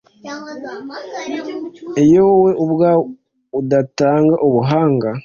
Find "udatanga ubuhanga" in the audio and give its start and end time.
3.59-5.09